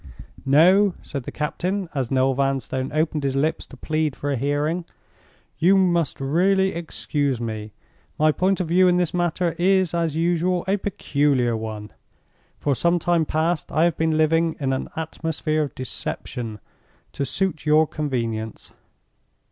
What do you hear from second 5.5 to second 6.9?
"you must really